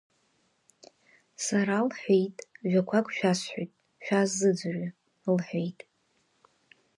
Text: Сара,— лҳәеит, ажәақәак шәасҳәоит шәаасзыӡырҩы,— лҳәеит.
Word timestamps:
Сара,— 1.45 1.77
лҳәеит, 1.87 2.37
ажәақәак 2.63 3.07
шәасҳәоит 3.15 3.71
шәаасзыӡырҩы,— 4.03 4.89
лҳәеит. 5.35 5.79